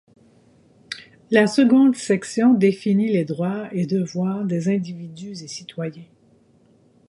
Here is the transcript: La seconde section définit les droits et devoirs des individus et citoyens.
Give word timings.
La 1.29 1.45
seconde 1.45 1.95
section 1.95 2.55
définit 2.55 3.09
les 3.11 3.23
droits 3.23 3.67
et 3.71 3.85
devoirs 3.85 4.45
des 4.45 4.67
individus 4.69 5.43
et 5.43 5.47
citoyens. 5.47 6.07